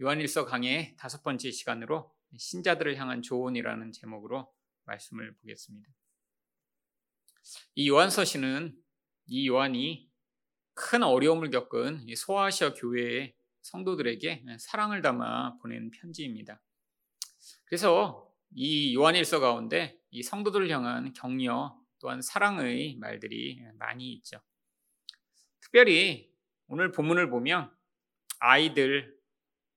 [0.00, 4.52] 요한일서 강의 다섯 번째 시간으로 신자들을 향한 조언이라는 제목으로
[4.86, 5.88] 말씀을 보겠습니다.
[7.76, 8.76] 이 요한서신은
[9.26, 10.10] 이 요한이
[10.74, 16.60] 큰 어려움을 겪은 소아시아 교회의 성도들에게 사랑을 담아 보낸 편지입니다.
[17.64, 24.40] 그래서 이 요한일서 가운데 이 성도들을 향한 격려 또한 사랑의 말들이 많이 있죠.
[25.60, 26.32] 특별히
[26.66, 27.72] 오늘 본문을 보면
[28.40, 29.13] 아이들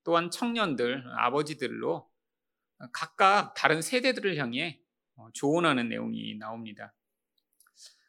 [0.08, 2.10] 또한 청년들, 아버지들로
[2.94, 4.80] 각각 다른 세대들을 향해
[5.34, 6.94] 조언하는 내용이 나옵니다.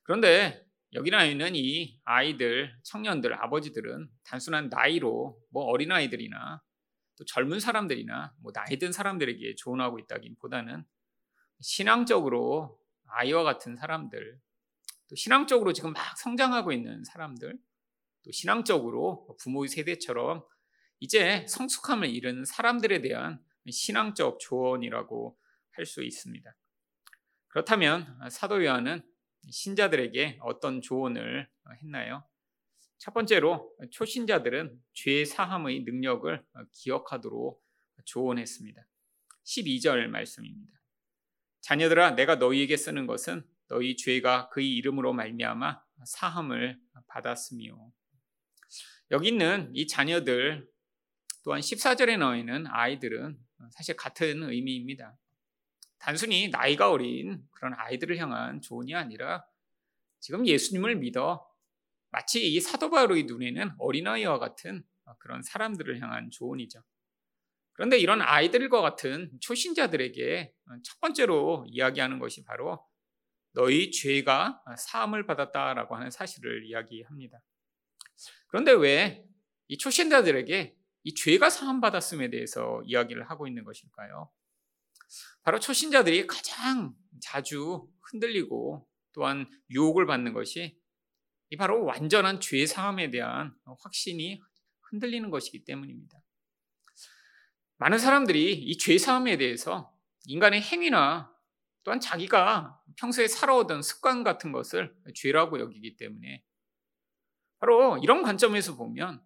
[0.04, 6.62] 그런데 여기 나 있는 이 아이들, 청년들, 아버지들은 단순한 나이로 뭐 어린아이들이나
[7.16, 10.84] 또 젊은 사람들이나 뭐 나이 든 사람들에게 조언하고 있다기보다는
[11.58, 14.38] 신앙적으로 아이와 같은 사람들,
[15.08, 17.58] 또 신앙적으로 지금 막 성장하고 있는 사람들,
[18.22, 20.44] 또 신앙적으로 부모의 세대처럼
[21.00, 25.38] 이제 성숙함을 이루는 사람들에 대한 신앙적 조언이라고
[25.72, 26.56] 할 수 있습니다.
[27.48, 29.00] 그렇다면 사도 요한은
[29.48, 31.48] 신자들에게 어떤 조언을
[31.82, 32.24] 했나요?
[32.98, 37.62] 첫 번째로 초신자들은 죄 사함의 능력을 기억하도록
[38.04, 38.86] 조언했습니다.
[39.44, 40.72] 12절 말씀입니다.
[41.60, 47.92] 자녀들아 내가 너희에게 쓰는 것은 너희 죄가 그의 이름으로 말미암아 사함을 받았으며
[49.12, 50.68] 여기 있는 이 자녀들
[51.44, 53.38] 또한 14절에 나와 있는 아이들은
[53.70, 55.16] 사실 같은 의미입니다.
[55.98, 59.44] 단순히 나이가 어린 그런 아이들을 향한 조언이 아니라
[60.20, 61.46] 지금 예수님을 믿어
[62.10, 64.84] 마치 이 사도 바로의 눈에는 어린아이와 같은
[65.18, 66.82] 그런 사람들을 향한 조언이죠.
[67.72, 72.84] 그런데 이런 아이들과 같은 초신자들에게 첫 번째로 이야기하는 것이 바로
[73.52, 77.40] 너희 죄가 사함을 받았다라고 하는 사실을 이야기합니다.
[78.48, 79.28] 그런데 왜
[79.68, 84.30] 이 초신자들에게 이 죄가 사함 받았음에 대해서 이야기를 하고 있는 것일까요?
[85.42, 90.78] 바로 초신자들이 가장 자주 흔들리고 또한 유혹을 받는 것이
[91.50, 94.40] 이 바로 완전한 죄 사함에 대한 확신이
[94.90, 96.22] 흔들리는 것이기 때문입니다.
[97.78, 99.94] 많은 사람들이 이 죄 사함에 대해서
[100.26, 101.32] 인간의 행위나
[101.84, 106.44] 또한 자기가 평소에 살아오던 습관 같은 것을 죄라고 여기기 때문에
[107.60, 109.22] 바로 이런 관점에서 보면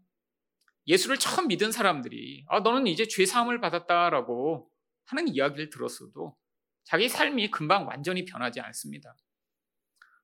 [0.86, 4.70] 예수를 처음 믿은 사람들이 아 너는 이제 죄 사함을 받았다라고
[5.04, 6.36] 하는 이야기를 들었어도
[6.84, 9.16] 자기 삶이 금방 완전히 변하지 않습니다.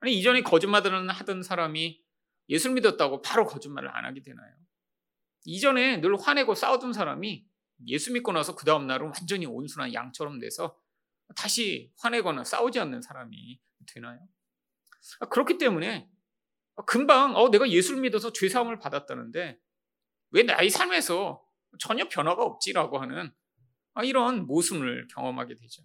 [0.00, 2.02] 아니 이전에 거짓말을 하던 사람이
[2.48, 4.52] 예수를 믿었다고 바로 거짓말을 안 하게 되나요?
[5.44, 7.46] 이전에 늘 화내고 싸우던 사람이
[7.86, 10.76] 예수 믿고 나서 그 다음 날은 완전히 온순한 양처럼 돼서
[11.36, 14.18] 다시 화내거나 싸우지 않는 사람이 되나요?
[15.30, 16.08] 그렇기 때문에
[16.86, 19.58] 금방 어, 내가 예수를 믿어서 죄 사함을 받았다는데
[20.30, 21.42] 왜 나의 삶에서
[21.78, 23.30] 전혀 변화가 없지라고 하는
[23.94, 25.82] 아, 이런 모순을 경험하게 되죠.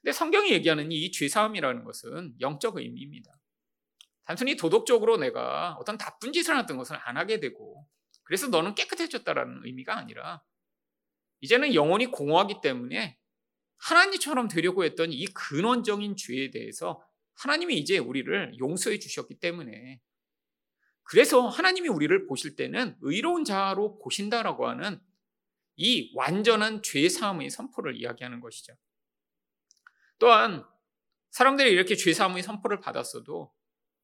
[0.00, 3.30] 근데 성경이 얘기하는 이 죄사함이라는 것은 영적 의미입니다.
[4.24, 7.86] 단순히 도덕적으로 내가 어떤 나쁜 짓을 했던 것을 안 하게 되고
[8.24, 10.42] 그래서 너는 깨끗해졌다라는 의미가 아니라
[11.40, 13.18] 이제는 영혼이 공허하기 때문에
[13.78, 17.04] 하나님처럼 되려고 했던 이 근원적인 죄에 대해서
[17.34, 20.00] 하나님이 이제 우리를 용서해 주셨기 때문에
[21.04, 25.00] 그래서 하나님이 우리를 보실 때는 의로운 자로 보신다라고 하는
[25.76, 28.74] 이 완전한 죄 사함의 선포를 이야기하는 것이죠.
[30.18, 30.64] 또한
[31.30, 33.52] 사람들이 이렇게 죄 사함의 선포를 받았어도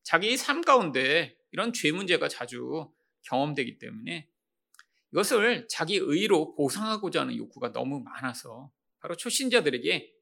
[0.02, 2.90] 자기 삶 가운데 이런 죄 문제가 자주
[3.22, 4.28] 경험되기 때문에
[5.12, 8.70] 이것을 자기 의로 보상하고자 하는 욕구가 너무 많아서
[9.00, 10.14] 바로 초신자들에게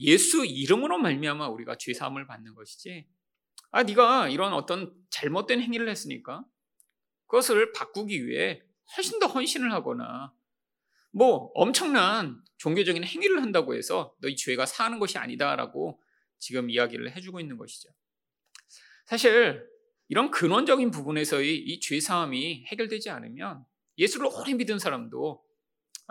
[0.00, 3.06] 예수 이름으로 말미암아 우리가 죄 사함을 받는 것이지
[3.70, 6.44] 아, 네가 이런 어떤 잘못된 행위를 했으니까
[7.26, 8.62] 그것을 바꾸기 위해
[8.96, 10.32] 훨씬 더 헌신을 하거나
[11.10, 16.00] 뭐 엄청난 종교적인 행위를 한다고 해서 너희 죄가 사는 것이 아니다라고
[16.38, 17.90] 지금 이야기를 해주고 있는 것이죠.
[19.06, 19.66] 사실
[20.08, 23.64] 이런 근원적인 부분에서의 이 죄 사함이 해결되지 않으면
[23.98, 25.44] 예수를 오래 믿은 사람도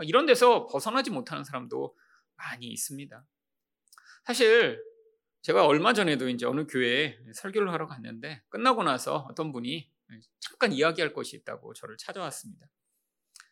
[0.04, 1.96] 이런 데서 벗어나지 못하는 사람도
[2.36, 3.26] 많이 있습니다.
[4.26, 4.80] 사실
[5.48, 9.90] 제가 얼마 전에도 이제 어느 교회에 설교를 하러 갔는데 끝나고 나서 어떤 분이
[10.42, 12.68] 잠깐 이야기할 것이 있다고 저를 찾아왔습니다.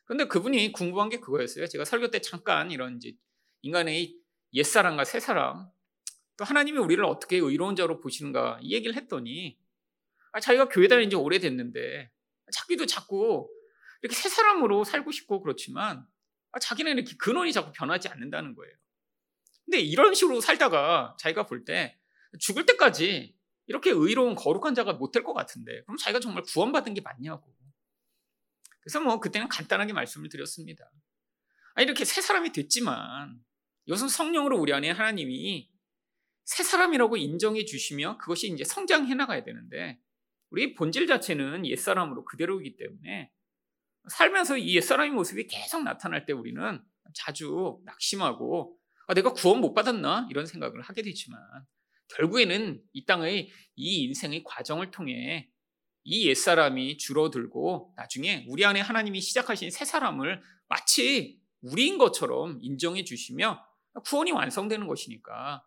[0.03, 1.67] 그런데 그분이 궁금한 게 그거였어요.
[1.67, 3.13] 제가 설교 때 잠깐 이런 이제
[3.61, 4.13] 인간의
[4.51, 5.69] 옛사람과 새사람
[6.35, 9.57] 또 하나님이 우리를 어떻게 의로운 자로 보시는가 이 얘기를 했더니
[10.33, 12.11] 아, 자기가 교회 다닌 지 오래됐는데
[12.51, 13.49] 자기도 자꾸
[14.01, 16.05] 이렇게 새 사람으로 살고 싶고 그렇지만
[16.51, 18.75] 아, 자기는 이렇게 근원이 자꾸 변하지 않는다는 거예요.
[19.65, 21.97] 근데 이런 식으로 살다가 자기가 볼 때
[22.39, 23.35] 죽을 때까지
[23.67, 27.55] 이렇게 의로운 거룩한 자가 못 될 것 같은데 그럼 자기가 정말 구원받은 게 맞냐고.
[28.81, 30.89] 그래서 뭐 그때는 간단하게 말씀을 드렸습니다.
[31.75, 33.39] 아, 이렇게 새 사람이 됐지만
[33.85, 35.71] 이것은 성령으로 우리 안에 하나님이
[36.45, 39.99] 새 사람이라고 인정해 주시며 그것이 이제 성장해 나가야 되는데
[40.51, 43.31] 우리 본질 자체는 옛사람으로 그대로이기 때문에
[44.09, 46.83] 살면서 이 옛사람의 모습이 계속 나타날 때 우리는
[47.15, 50.27] 자주 낙심하고 아, 내가 구원 못 받았나?
[50.29, 51.39] 이런 생각을 하게 되지만
[52.15, 55.49] 결국에는 이 땅의 이 인생의 과정을 통해
[56.03, 63.65] 이 옛사람이 줄어들고 나중에 우리 안에 하나님이 시작하신 새 사람을 마치 우리인 것처럼 인정해 주시며
[64.05, 65.63] 구원이 완성되는 것이니까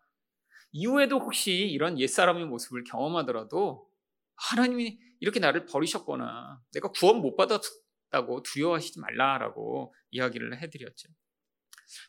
[0.71, 3.89] 이후에도 혹시 이런 옛사람의 모습을 경험하더라도
[4.35, 11.09] 하나님이 이렇게 나를 버리셨거나 내가 구원 못 받았다고 두려워하시지 말라라고 이야기를 해드렸죠.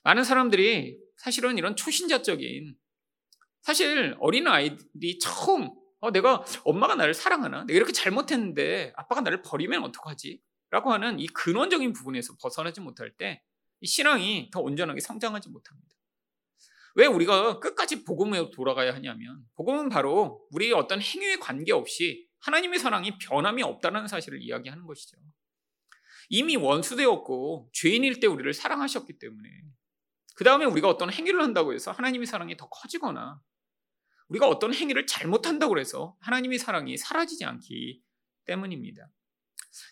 [0.04, 2.74] 많은 사람들이 사실은 이런 초신자적인
[3.62, 7.64] 사실 어린 아이들이 처음 어, 내가 엄마가 나를 사랑하나?
[7.64, 10.40] 내가 이렇게 잘못했는데 아빠가 나를 버리면 어떡하지?
[10.70, 13.42] 라고 하는 이 근원적인 부분에서 벗어나지 못할 때
[13.80, 15.88] 이 신앙이 더 온전하게 성장하지 못합니다.
[16.96, 23.62] 왜 우리가 끝까지 복음에 돌아가야 하냐면 복음은 바로 우리의 어떤 행위에 관계없이 하나님의 사랑이 변함이
[23.62, 25.16] 없다는 사실을 이야기하는 것이죠.
[26.30, 29.50] 이미 원수되었고 죄인일 때 우리를 사랑하셨기 때문에
[30.36, 33.42] 그 다음에 우리가 어떤 행위를 한다고 해서 하나님의 사랑이 더 커지거나
[34.28, 38.00] 우리가 어떤 행위를 잘못한다고 해서 하나님의 사랑이 사라지지 않기
[38.44, 39.10] 때문입니다.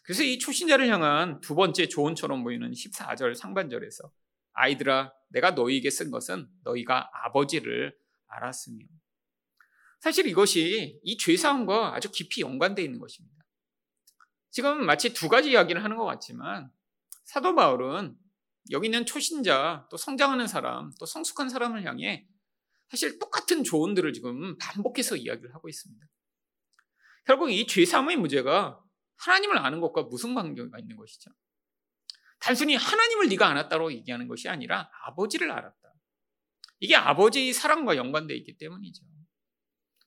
[0.05, 4.11] 그래서 이 초신자를 향한 두 번째 조언처럼 보이는 14절 상반절에서
[4.53, 7.97] 아이들아 내가 너희에게 쓴 것은 너희가 아버지를
[8.29, 8.85] 알았으며
[10.01, 13.38] 사실 이것이 이 죄사함과 아주 깊이 연관되어 있는 것입니다.
[14.59, 16.69] 지금 마치 두 가지 이야기를 하는 것 같지만
[17.23, 18.17] 사도 바울은
[18.73, 22.27] 여기 있는 초신자, 또 성장하는 사람, 또 성숙한 사람을 향해
[22.89, 26.05] 사실 똑같은 조언들을 지금 반복해서 이야기를 하고 있습니다.
[27.25, 28.83] 결국 이 죄사함의 문제가
[29.19, 31.31] 하나님을 아는 것과 무슨 관계가 있는 것이죠?
[32.41, 35.93] 단순히 하나님을 네가 알았다고 얘기하는 것이 아니라 아버지를 알았다.
[36.81, 39.05] 이게 아버지의 사랑과 연관되어 있기 때문이죠.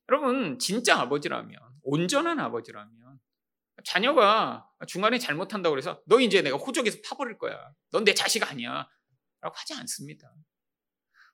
[0.10, 3.22] 여러분, 진짜 아버지라면, 온전한 아버지라면,
[3.86, 7.74] 자녀가 중간에 잘못한다고 해서 너 이제 내가 호적에서 파버릴 거야.
[7.92, 8.88] 넌 내 자식 아니야.
[9.42, 10.32] 라고 하지 않습니다.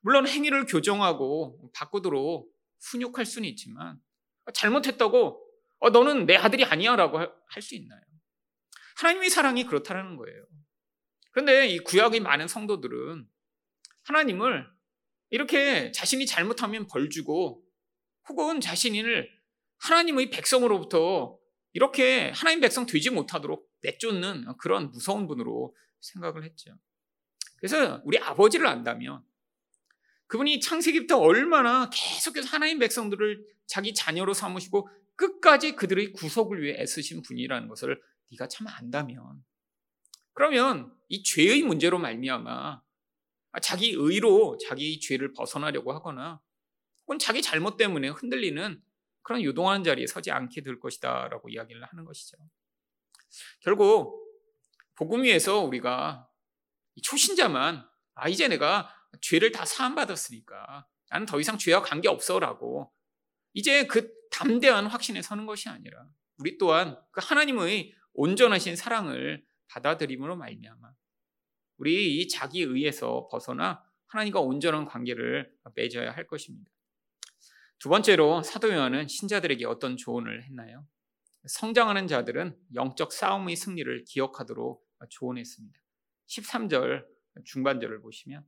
[0.00, 2.50] 물론 행위를 교정하고 바꾸도록
[2.90, 4.00] 훈육할 수는 있지만
[4.54, 5.44] 잘못했다고
[5.80, 8.00] 어, 너는 내 아들이 아니야 라고 할 수 있나요?
[8.96, 10.44] 하나님의 사랑이 그렇다는 거예요.
[11.30, 13.28] 그런데 이 구약의 많은 성도들은
[14.04, 14.66] 하나님을
[15.30, 17.62] 이렇게 자신이 잘못하면 벌 주고
[18.28, 19.30] 혹은 자신을
[19.78, 21.38] 하나님의 백성으로부터
[21.72, 26.78] 이렇게 하나님 백성 되지 못하도록 내쫓는 그런 무서운 분으로 생각을 했죠.
[27.56, 29.22] 그래서 우리 아버지를 안다면
[30.26, 37.68] 그분이 창세기부터 얼마나 계속해서 하나님 백성들을 자기 자녀로 삼으시고 끝까지 그들의 구속을 위해 애쓰신 분이라는
[37.68, 38.00] 것을
[38.30, 39.44] 네가 참 안다면
[40.32, 42.82] 그러면 이 죄의 문제로 말미암아
[43.62, 46.40] 자기 의로 자기 죄를 벗어나려고 하거나
[47.02, 48.80] 혹은 자기 잘못 때문에 흔들리는
[49.28, 52.38] 그런 유동하는 자리에 서지 않게 될 것이다라고 이야기를 하는 것이죠.
[53.60, 54.26] 결국
[54.94, 56.26] 복음 위에서 우리가
[57.02, 58.90] 초신자만 아 이제 내가
[59.20, 62.90] 죄를 다 사함 받았으니까 나는 더 이상 죄와 관계 없어라고
[63.52, 66.08] 이제 그 담대한 확신에 서는 것이 아니라
[66.38, 70.90] 우리 또한 그 하나님의 온전하신 사랑을 받아들임으로 말미암아
[71.76, 76.70] 우리 이 자기 의에서 벗어나 하나님과 온전한 관계를 맺어야 할 것입니다.
[77.78, 80.86] 두 번째로 사도 요한은 신자들에게 어떤 조언을 했나요?
[81.46, 85.78] 성장하는 자들은 영적 싸움의 승리를 기억하도록 조언했습니다.
[86.26, 87.06] 13절
[87.44, 88.44] 중반절을 보시면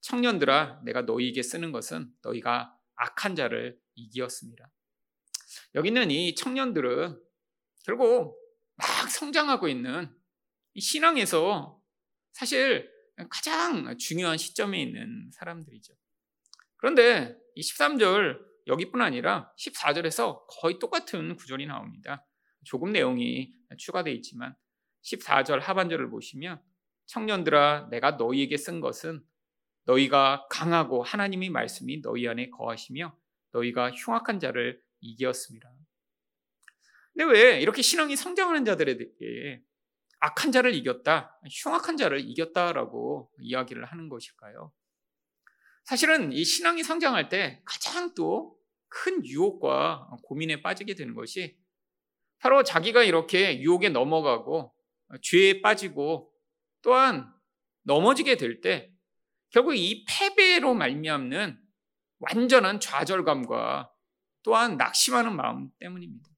[0.00, 4.70] 청년들아 내가 너희에게 쓰는 것은 너희가 악한 자를 이기었습니다.
[5.74, 7.20] 여기는 이 청년들은
[7.84, 8.38] 결국
[8.76, 10.14] 막 성장하고 있는
[10.78, 11.82] 신앙에서
[12.32, 12.88] 사실
[13.28, 15.92] 가장 중요한 시점에 있는 사람들이죠.
[16.76, 22.24] 그런데 이 13절 여기뿐 아니라 14절에서 거의 똑같은 구절이 나옵니다.
[22.64, 24.54] 조금 내용이 추가되어 있지만
[25.02, 26.62] 14절 하반절을 보시면
[27.06, 29.24] 청년들아 내가 너희에게 쓴 것은
[29.84, 33.16] 너희가 강하고 하나님의 말씀이 너희 안에 거하시며
[33.52, 35.72] 너희가 흉악한 자를 이기었습니다.
[37.12, 39.62] 근데 왜 이렇게 신앙이 성장하는 자들에게
[40.20, 44.72] 악한 자를 이겼다, 흉악한 자를 이겼다라고 이야기를 하는 것일까요?
[45.84, 48.59] 사실은 이 신앙이 성장할 때 가장 또
[48.90, 51.56] 큰 유혹과 고민에 빠지게 되는 것이
[52.38, 54.74] 바로 자기가 이렇게 유혹에 넘어가고
[55.22, 56.32] 죄에 빠지고
[56.82, 57.32] 또한
[57.84, 58.92] 넘어지게 될 때
[59.50, 61.58] 결국 이 패배로 말미암는
[62.20, 63.90] 완전한 좌절감과
[64.42, 66.28] 또한 낙심하는 마음 때문입니다.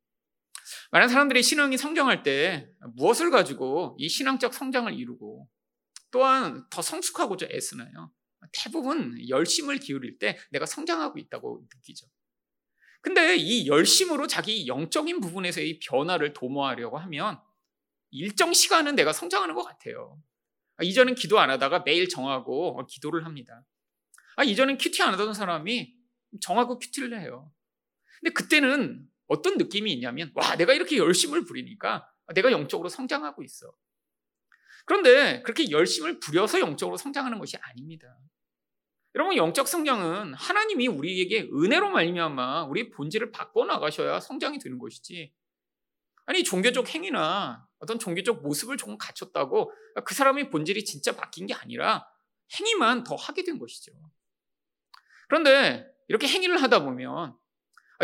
[0.93, 5.49] 많은 사람들이 신앙이 성장할 때 무엇을 가지고 이 신앙적 성장을 이루고
[6.11, 8.13] 또한 더 성숙하고자 애쓰나요?
[8.53, 12.07] 대부분 열심을 기울일 때 내가 성장하고 있다고 느끼죠.
[13.03, 17.41] 근데 이 열심으로 자기 영적인 부분에서의 변화를 도모하려고 하면
[18.11, 20.23] 일정 시간은 내가 성장하는 것 같아요.
[20.77, 23.65] 아, 이전엔 기도 안 하다가 매일 정하고 기도를 합니다.
[24.37, 25.95] 아, 이전엔 큐티 안 하던 사람이
[26.41, 27.53] 정하고 큐티를 해요.
[28.21, 33.73] 근데 그때는 어떤 느낌이 있냐면, 와, 내가 이렇게 열심을 부리니까 내가 영적으로 성장하고 있어.
[34.87, 38.17] 그런데 그렇게 열심을 부려서 영적으로 성장하는 것이 아닙니다.
[39.15, 45.33] 여러분 영적 성장은 하나님이 우리에게 은혜로 말미암아 우리 본질을 바꿔 나가셔야 성장이 되는 것이지.
[46.25, 49.73] 아니 종교적 행위나 어떤 종교적 모습을 조금 갖췄다고
[50.05, 52.07] 그 사람의 본질이 진짜 바뀐 게 아니라
[52.59, 53.93] 행위만 더 하게 된 것이죠.
[55.29, 57.37] 그런데 이렇게 행위를 하다 보면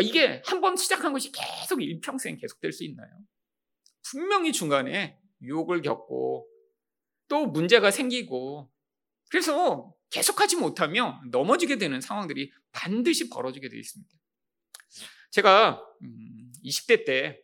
[0.01, 3.09] 이게 한 번 시작한 것이 계속 일평생 계속될 수 있나요?
[4.03, 6.47] 분명히 중간에 유혹을 겪고
[7.27, 8.71] 또 문제가 생기고
[9.29, 14.15] 그래서 계속하지 못하며 넘어지게 되는 상황들이 반드시 벌어지게 되어 있습니다.
[15.31, 15.83] 제가
[16.63, 17.41] 20대 음, 때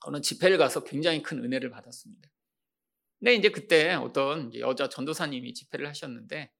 [0.00, 2.30] 어느 집회를 가서 굉장히 큰 은혜를 받았습니다.
[3.18, 6.52] 근데 이제 그때 어떤 여자 전도사님이 집회를 하셨는데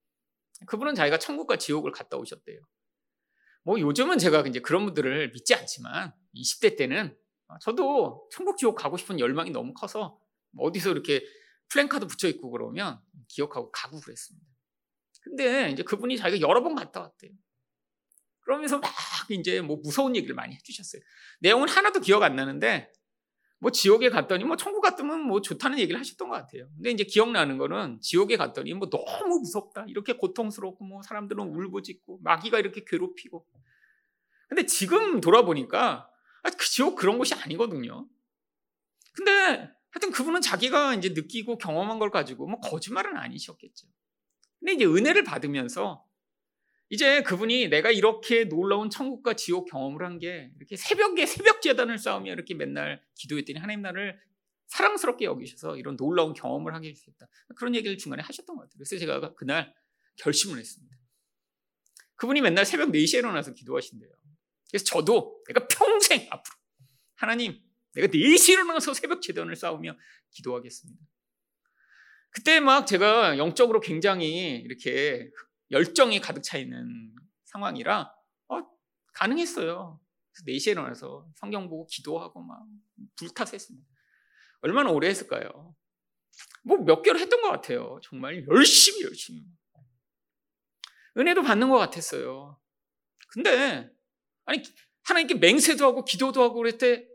[0.67, 2.61] 그분은 자기가 천국과 지옥을 갔다 오셨대요.
[3.65, 7.17] 뭐 요즘은 제가 이제 그런 분들을 믿지 않지만 20대 때는
[7.61, 10.19] 저도 천국 지옥 가고 싶은 열망이 너무 커서
[10.57, 11.25] 어디서 이렇게
[11.69, 14.52] 플랜카드 붙여 있고 그러면 기억하고 가고 그랬습니다.
[15.23, 17.33] 근데 이제 그분이 자기가 여러 번 갔다 왔대요.
[18.41, 18.91] 그러면서 막
[19.31, 21.01] 이제 뭐 무서운 얘기를 많이 해주셨어요.
[21.41, 22.93] 내용은 하나도 기억 안 나는데
[23.61, 26.69] 뭐 지옥에 갔더니 뭐 천국 갔으면 뭐 좋다는 얘기를 하셨던 것 같아요.
[26.75, 29.85] 근데 이제 기억나는 거는 지옥에 갔더니 뭐 너무 무섭다.
[29.87, 33.47] 이렇게 고통스럽고 뭐 사람들은 울부짖고 마귀가 이렇게 괴롭히고.
[34.49, 36.11] 근데 지금 돌아보니까
[36.43, 38.09] 아, 그 지옥 그런 곳이 아니거든요.
[39.15, 43.87] 근데 하여튼 그분은 자기가 이제 느끼고 경험한 걸 가지고 뭐 거짓말은 아니셨겠죠.
[44.63, 46.07] 근데 이제 은혜를 받으면서
[46.89, 52.33] 이제 그분이 내가 이렇게 놀라운 천국과 지옥 경험을 한 게 이렇게 새벽에 새벽 재단을 쌓으며
[52.33, 54.21] 이렇게 맨날 기도했더니 하나님 나를
[54.69, 57.27] 사랑스럽게 여기셔서 이런 놀라운 경험을 하게 됐다.
[57.57, 58.79] 그런 얘기를 중간에 하셨던 것 같아요.
[58.79, 59.75] 그래서 제가 그날
[60.17, 60.97] 결심을 했습니다.
[62.15, 64.11] 그분이 맨날 새벽 4시에 일어나서 기도하신대요.
[64.71, 66.57] 그래서 저도 내가 평생 앞으로
[67.17, 67.61] 하나님
[67.95, 69.97] 내가 4시에 일어나서 새벽 재단을 쌓으며
[70.31, 71.05] 기도하겠습니다.
[72.33, 75.31] 그때 막 제가 영적으로 굉장히 이렇게
[75.71, 78.11] 열정이 가득 차 있는 상황이라
[78.49, 78.63] 어,
[79.15, 80.01] 가능했어요.
[80.33, 82.65] 그래서 4시에 일어나서 성경 보고 기도하고 막
[83.17, 83.87] 불타서 했습니다.
[84.63, 85.75] 얼마나 오래 했을까요?
[86.65, 88.01] 뭐 몇 개월 했던 것 같아요.
[88.03, 89.45] 정말 열심히 열심히.
[91.19, 92.59] 은혜도 받는 것 같았어요.
[93.29, 93.91] 근데
[94.47, 94.63] 아니
[95.05, 97.07] 하나님께 맹세도 하고 기도도 하고 그럴 때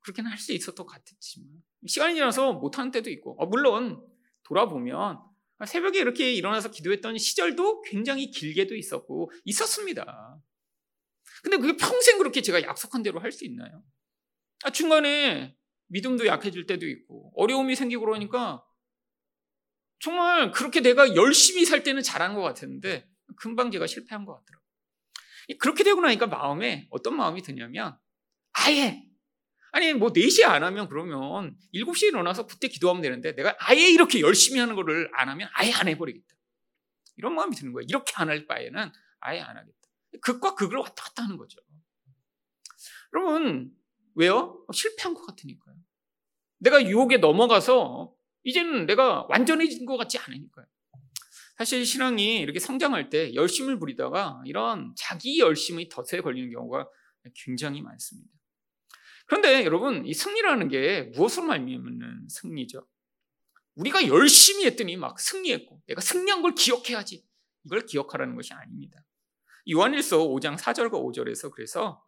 [0.00, 4.04] 그렇게는 할 수 있었던 것 같았지만 시간이 지나서 못하는 때도 있고 어, 물론
[4.44, 5.20] 돌아보면
[5.66, 10.40] 새벽에 이렇게 일어나서 기도했던 시절도 굉장히 길게도 있었고 있었습니다.
[11.42, 13.82] 근데 그게 평생 그렇게 제가 약속한 대로 할 수 있나요?
[14.64, 15.56] 아, 중간에
[15.88, 18.64] 믿음도 약해질 때도 있고 어려움이 생기고 그러니까
[19.98, 24.66] 정말 그렇게 내가 열심히 살 때는 잘한 것 같았는데 금방 제가 실패한 것 같더라고요.
[25.58, 27.98] 그렇게 되고 나니까 마음에 어떤 마음이 드냐면
[28.52, 29.09] 아예
[29.72, 34.58] 아니 뭐 4시에 안 하면 그러면 7시에 일어나서 그때 기도하면 되는데 내가 아예 이렇게 열심히
[34.60, 36.26] 하는 거를 안 하면 아예 안 해버리겠다.
[37.16, 37.86] 이런 마음이 드는 거예요.
[37.88, 39.76] 이렇게 안 할 바에는 아예 안 하겠다.
[40.22, 41.58] 극과 극을 왔다 갔다 하는 거죠.
[43.14, 43.70] 여러분
[44.14, 44.64] 왜요?
[44.72, 45.76] 실패한 것 같으니까요.
[46.58, 48.12] 내가 유혹에 넘어가서
[48.44, 50.66] 이제는 내가 완전해진 것 같지 않으니까요.
[51.58, 56.88] 사실 신앙이 이렇게 성장할 때 열심을 부리다가 이런 자기 열심의 덫에 걸리는 경우가
[57.34, 58.30] 굉장히 많습니다.
[59.30, 62.84] 그런데 여러분, 이 승리라는 게 무엇으로 말미암는 승리죠?
[63.76, 67.24] 우리가 열심히 했더니 막 승리했고 내가 승리한 걸 기억해야지.
[67.64, 69.04] 이걸 기억하라는 것이 아닙니다.
[69.70, 72.04] 요한일서 5장 4절과 5절에서 그래서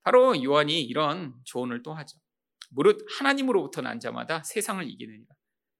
[0.00, 2.16] 바로 요한이 이런 조언을 또 하죠.
[2.70, 5.26] 무릇 하나님으로부터 난 자마다 세상을 이기느니라.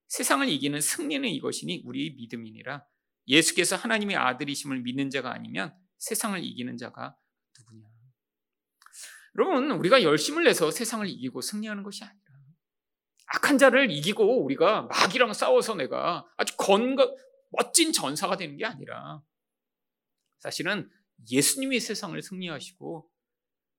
[0.09, 2.85] 세상을 이기는 승리는 이것이니 우리 믿음이니라.
[3.25, 7.15] 예수께서 하나님의 아들이심을 믿는 자가 아니면 세상을 이기는 자가.
[9.37, 12.21] 여러분, 우리가 열심을 내서 세상을 이기고 승리하는 것이 아니라
[13.33, 17.15] 악한 자를 이기고 우리가 마귀랑 싸워서 내가 아주 건강,
[17.49, 19.21] 멋진 전사가 되는 게 아니라
[20.39, 20.89] 사실은
[21.29, 23.09] 예수님이 세상을 승리하시고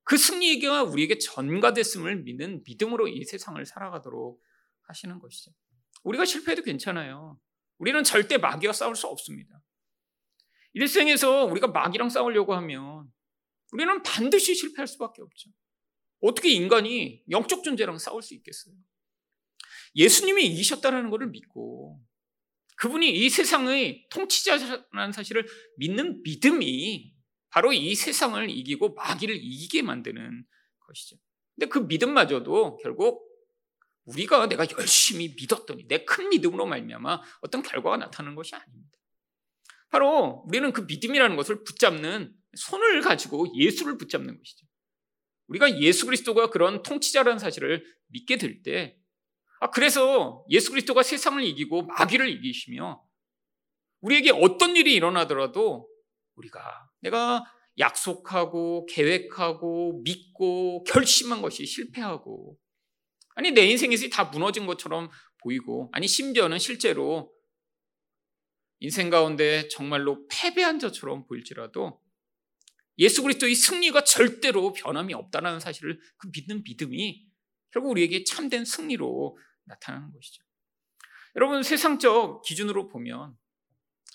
[0.04, 4.40] 그 승리가 우리에게 전가됐음을 믿는 믿음으로 이 세상을 살아가도록
[4.88, 5.52] 하시는 것이죠.
[6.02, 7.38] 우리가 실패해도 괜찮아요.
[7.78, 9.60] 우리는 절대 마귀와 싸울 수 없습니다.
[10.72, 13.12] 일생에서 우리가 마귀랑 싸우려고 하면
[13.72, 15.50] 우리는 반드시 실패할 수밖에 없죠.
[16.20, 18.74] 어떻게 인간이 영적 존재랑 싸울 수 있겠어요?
[19.96, 22.00] 예수님이 이기셨다는 것을 믿고
[22.76, 27.12] 그분이 이 세상의 통치자라는 사실을 믿는 믿음이
[27.50, 30.46] 바로 이 세상을 이기고 마귀를 이기게 만드는
[30.80, 31.16] 것이죠.
[31.54, 33.28] 근데 그 믿음마저도 결국
[34.04, 38.98] 우리가 내가 열심히 믿었더니 내 큰 믿음으로 말미암아 어떤 결과가 나타나는 것이 아닙니다.
[39.90, 44.66] 바로 우리는 그 믿음이라는 것을 붙잡는 손을 가지고 예수를 붙잡는 것이죠.
[45.48, 48.96] 우리가 예수 그리스도가 그런 통치자라는 사실을 믿게 될 때,
[49.60, 53.02] 아, 그래서 예수 그리스도가 세상을 이기고 마귀를 이기시며
[54.00, 55.88] 우리에게 어떤 일이 일어나더라도
[56.34, 57.44] 우리가 내가
[57.78, 62.58] 약속하고 계획하고 믿고 결심한 것이 실패하고
[63.34, 67.32] 아니 내 인생에서 다 무너진 것처럼 보이고 아니 심지어는 실제로
[68.80, 72.01] 인생 가운데 정말로 패배한 자처럼 보일지라도
[72.98, 77.26] 예수 그리스도의 승리가 절대로 변함이 없다는 사실을 그 믿는 믿음이
[77.70, 80.44] 결국 우리에게 참된 승리로 나타나는 것이죠.
[81.36, 83.36] 여러분 세상적 기준으로 보면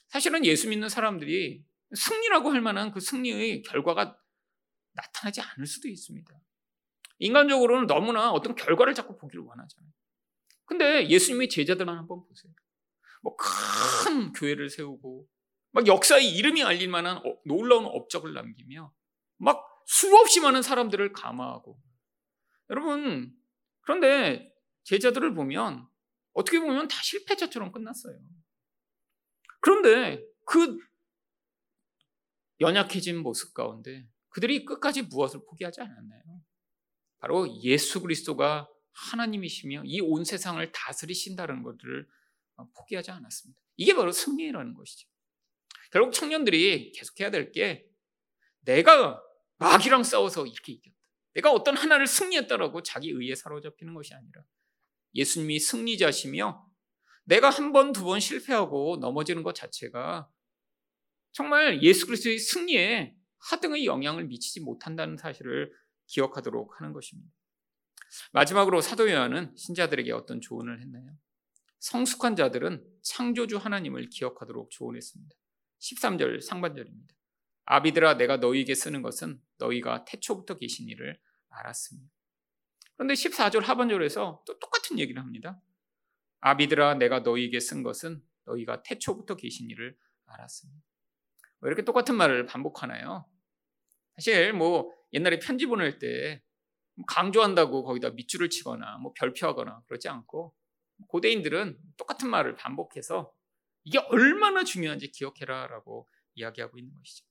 [0.07, 1.65] 사실은 예수 믿는 사람들이
[1.95, 4.17] 승리라고 할 만한 그 승리의 결과가
[4.93, 6.31] 나타나지 않을 수도 있습니다.
[7.19, 9.91] 인간적으로는 너무나 어떤 결과를 자꾸 보기를 원하잖아요.
[10.65, 12.53] 근데 예수님의 제자들만 한번 보세요.
[13.21, 15.27] 뭐 큰 교회를 세우고
[15.77, 18.91] 막 역사의 이름이 알릴 만한 어, 놀라운 업적을 남기며
[19.37, 21.79] 막 수없이 많은 사람들을 감화하고
[22.71, 23.31] 여러분
[23.81, 24.51] 그런데
[24.85, 25.87] 제자들을 보면
[26.33, 28.17] 어떻게 보면 다 실패자처럼 끝났어요.
[29.61, 30.79] 그런데 그
[32.59, 36.41] 연약해진 모습 가운데 그들이 끝까지 무엇을 포기하지 않았나요?
[37.19, 42.07] 바로 예수 그리스도가 하나님이시며 이 온 세상을 다스리신다는 것을
[42.75, 43.61] 포기하지 않았습니다.
[43.75, 45.07] 이게 바로 승리라는 것이죠.
[45.91, 47.87] 결국 청년들이 계속해야 될 게
[48.61, 49.21] 내가
[49.57, 50.95] 마귀랑 싸워서 이렇게 이겼다.
[51.33, 54.43] 내가 어떤 하나를 승리했다라고 자기 의에 사로잡히는 것이 아니라
[55.15, 56.65] 예수님이 승리자시며
[57.25, 60.29] 내가 한 번, 두 번 실패하고 넘어지는 것 자체가
[61.31, 65.71] 정말 예수 그리스도의 승리에 하등의 영향을 미치지 못한다는 사실을
[66.07, 67.29] 기억하도록 하는 것입니다.
[68.31, 71.17] 마지막으로 사도 요한은 신자들에게 어떤 조언을 했나요?
[71.79, 75.35] 성숙한 자들은 창조주 하나님을 기억하도록 조언했습니다.
[75.79, 77.15] 13절 상반절입니다.
[77.65, 82.09] 아비들아 내가 너희에게 쓰는 것은 너희가 태초부터 계신 이를 알았습니다.
[82.95, 85.61] 그런데 14절 하반절에서 또 똑같은 얘기를 합니다.
[86.39, 90.81] 아비들아 내가 너희에게 쓴 것은 너희가 태초부터 계신 이를 알았습니다.
[91.61, 93.29] 왜 이렇게 똑같은 말을 반복하나요?
[94.15, 96.43] 사실 뭐 옛날에 편지 보낼 때
[97.07, 100.55] 강조한다고 거기다 밑줄을 치거나 뭐 별표하거나 그러지 않고
[101.07, 103.31] 고대인들은 똑같은 말을 반복해서
[103.87, 107.25] 이게 얼마나 중요한지 기억해라라고 이야기하고 있는 것이죠.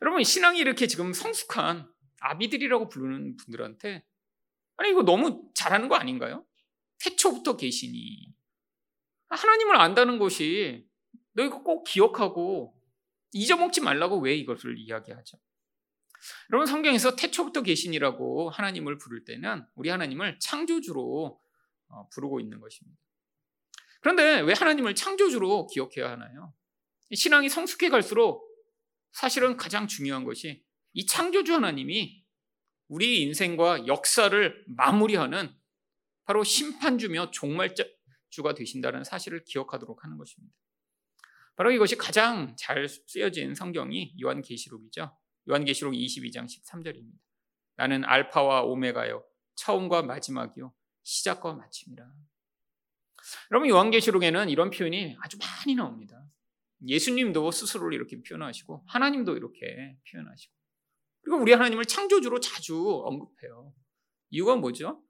[0.00, 1.86] 여러분 신앙이 이렇게 지금 성숙한
[2.20, 4.02] 아비들이라고 부르는 분들한테
[4.78, 6.46] 아니 이거 너무 잘하는 거 아닌가요?
[6.98, 8.34] 태초부터 계시니
[9.28, 10.88] 하나님을 안다는 것이
[11.32, 12.74] 너희가 꼭 기억하고
[13.32, 15.38] 잊어먹지 말라고 왜 이것을 이야기하죠?
[16.50, 21.38] 여러분 성경에서 태초부터 계신이라고 하나님을 부를 때는 우리 하나님을 창조주로
[21.88, 22.98] 어, 부르고 있는 것입니다.
[24.00, 26.54] 그런데 왜 하나님을 창조주로 기억해야 하나요?
[27.12, 28.48] 신앙이 성숙해 갈수록
[29.12, 32.24] 사실은 가장 중요한 것이 이 창조주 하나님이
[32.88, 35.54] 우리 인생과 역사를 마무리하는
[36.24, 40.54] 바로 심판주며 종말주가 되신다는 사실을 기억하도록 하는 것입니다.
[41.56, 45.16] 바로 이것이 가장 잘 쓰여진 성경이 요한계시록이죠.
[45.48, 47.18] 요한계시록 22장 13절입니다.
[47.76, 49.24] 나는 알파와 오메가요
[49.56, 52.29] 처음과 마지막이요 시작과 마침이라.
[53.50, 56.24] 여러분 요한계시록에는 이런 표현이 아주 많이 나옵니다.
[56.86, 60.54] 예수님도 스스로를 이렇게 표현하시고 하나님도 이렇게 표현하시고
[61.22, 63.74] 그리고 우리 하나님을 창조주로 자주 언급해요.
[64.30, 65.02] 이유가 뭐죠?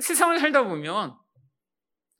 [0.00, 1.16] 세상을 살다 보면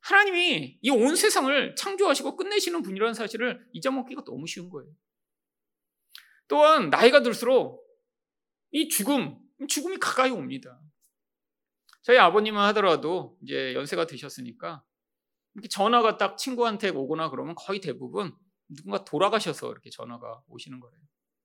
[0.01, 4.91] 하나님이 이 온 세상을 창조하시고 끝내시는 분이라는 사실을 잊어먹기가 너무 쉬운 거예요.
[6.49, 7.83] 또한 나이가 들수록
[8.73, 10.81] 이 죽음, 죽음이 가까이 옵니다.
[12.03, 14.85] 저희 아버님은 하더라도 이제 연세가 드셨으니까
[15.55, 18.35] 이렇게 전화가 딱 친구한테 오거나 그러면 거의 대부분
[18.69, 20.97] 누군가 돌아가셔서 이렇게 전화가 오시는 거예요.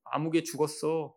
[0.05, 1.13] 아무개 죽었어.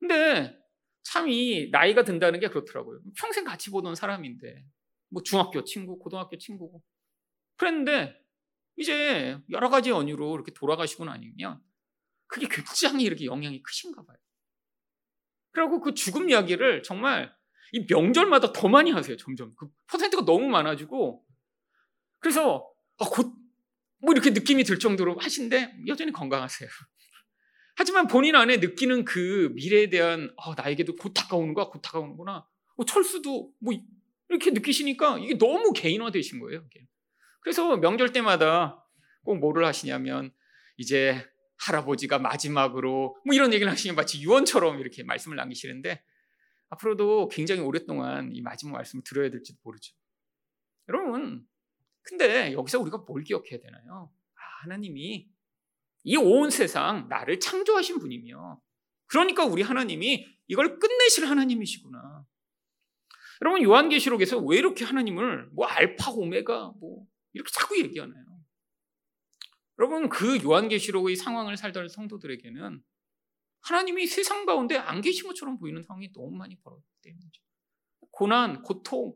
[0.00, 0.56] 근데
[1.02, 3.00] 참 이 나이가 든다는 게 그렇더라고요.
[3.16, 4.64] 평생 같이 보던 사람인데
[5.10, 6.82] 뭐 중학교 친구, 고등학교 친구고
[7.56, 8.14] 그랬는데
[8.76, 11.60] 이제 여러 가지 연유로 이렇게 돌아가시고 나니면
[12.28, 14.18] 그게 굉장히 이렇게 영향이 크신가 봐요.
[15.52, 17.34] 그리고 그 죽음 이야기를 정말
[17.72, 19.54] 이 명절마다 더 많이 하세요, 점점.
[19.56, 21.24] 그 퍼센트가 너무 많아지고.
[22.20, 23.32] 그래서, 아, 곧,
[24.00, 26.68] 뭐 이렇게 느낌이 들 정도로 하신데, 여전히 건강하세요.
[27.76, 32.44] 하지만 본인 안에 느끼는 그 미래에 대한 어, 나에게도 곧 다가오는구나, 곧 다가오는구나.
[32.76, 33.72] 어, 철수도 뭐
[34.28, 36.66] 이렇게 느끼시니까 이게 너무 개인화되신 거예요.
[37.40, 38.84] 그래서 명절 때마다
[39.22, 40.32] 꼭 뭐를 하시냐면
[40.76, 41.24] 이제
[41.58, 46.02] 할아버지가 마지막으로 뭐 이런 얘기를 하시면 마치 유언처럼 이렇게 말씀을 남기시는데
[46.70, 49.94] 앞으로도 굉장히 오랫동안 이 마지막 말씀을 들어야 될지도 모르죠.
[50.88, 51.46] 여러분,
[52.02, 54.10] 근데 여기서 우리가 뭘 기억해야 되나요?
[54.34, 55.28] 아, 하나님이
[56.04, 58.60] 이 온 세상 나를 창조하신 분이며
[59.06, 62.24] 그러니까 우리 하나님이 이걸 끝내실 하나님이시구나.
[63.42, 68.24] 여러분 요한계시록에서 왜 이렇게 하나님을 뭐 알파 오메가 뭐 이렇게 자꾸 얘기하나요?
[69.78, 72.82] 여러분 그 요한계시록의 상황을 살던 성도들에게는
[73.60, 77.42] 하나님이 세상 가운데 안 계신 것처럼 보이는 상황이 너무 많이 벌어졌기 때문이죠.
[78.10, 79.14] 고난, 고통,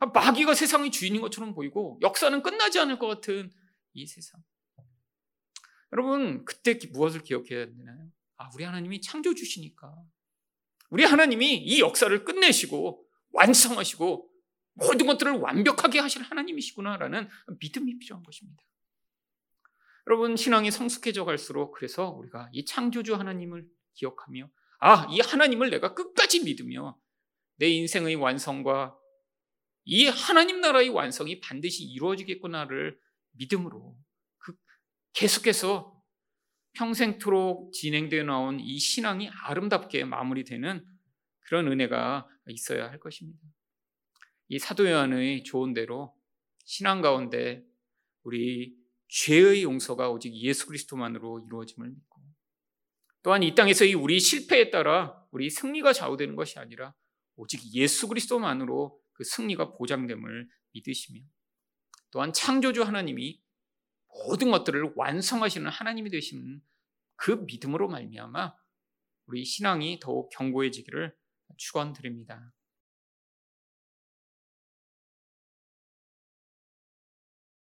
[0.00, 3.50] 마귀가 세상의 주인인 것처럼 보이고 역사는 끝나지 않을 것 같은
[3.94, 4.42] 이 세상.
[5.92, 8.10] 여러분 그때 무엇을 기억해야 되나요?
[8.36, 9.94] 아 우리 하나님이 창조주시니까
[10.90, 14.30] 우리 하나님이 이 역사를 끝내시고 완성하시고
[14.74, 17.28] 모든 것들을 완벽하게 하실 하나님이시구나라는
[17.60, 18.62] 믿음이 필요한 것입니다.
[20.06, 26.44] 여러분 신앙이 성숙해져 갈수록 그래서 우리가 이 창조주 하나님을 기억하며 아, 이 하나님을 내가 끝까지
[26.44, 26.98] 믿으며
[27.56, 28.96] 내 인생의 완성과
[29.88, 32.98] 이 하나님 나라의 완성이 반드시 이루어지겠구나를
[33.34, 33.96] 믿음으로
[34.38, 34.52] 그
[35.12, 36.02] 계속해서
[36.72, 40.84] 평생토록 진행되어 나온 이 신앙이 아름답게 마무리되는
[41.40, 43.40] 그런 은혜가 있어야 할 것입니다.
[44.48, 46.14] 이 사도 요한의 좋은 대로
[46.64, 47.64] 신앙 가운데
[48.24, 48.74] 우리
[49.08, 52.22] 죄의 용서가 오직 예수 그리스도만으로 이루어짐을 믿고
[53.22, 56.92] 또한 이 땅에서의 우리 실패에 따라 우리 승리가 좌우되는 것이 아니라
[57.36, 61.22] 오직 예수 그리스도만으로 그 승리가 보장됨을 믿으시며
[62.10, 63.42] 또한 창조주 하나님이
[64.26, 66.62] 모든 것들을 완성하시는 하나님이 되시는
[67.16, 68.54] 그 믿음으로 말미암아
[69.26, 71.16] 우리 신앙이 더욱 견고해지기를
[71.56, 72.52] 축원드립니다.